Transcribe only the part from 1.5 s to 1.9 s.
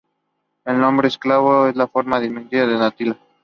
es la